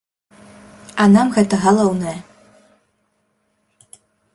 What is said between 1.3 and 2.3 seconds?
гэта галоўнае.